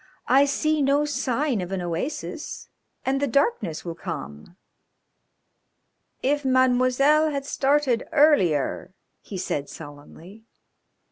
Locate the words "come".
3.93-4.57